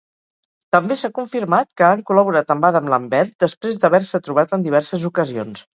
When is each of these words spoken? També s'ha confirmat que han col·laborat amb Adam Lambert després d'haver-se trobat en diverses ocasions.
També 0.75 0.97
s'ha 1.01 1.11
confirmat 1.17 1.69
que 1.81 1.87
han 1.89 2.03
col·laborat 2.09 2.55
amb 2.57 2.67
Adam 2.73 2.91
Lambert 2.95 3.39
després 3.47 3.79
d'haver-se 3.85 4.23
trobat 4.29 4.59
en 4.61 4.71
diverses 4.71 5.09
ocasions. 5.15 5.67